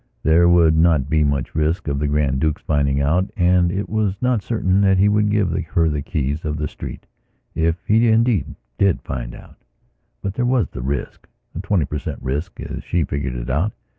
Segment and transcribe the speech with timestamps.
[0.23, 3.87] There would not be much risk of the Grand Duke's finding it out and it
[3.87, 7.05] was not certain that he would give her the keys of the street
[7.53, 8.09] if he
[8.79, 9.57] did find out.
[10.23, 11.27] But there was the riska
[11.61, 13.73] twenty per cent risk, as she figured it out.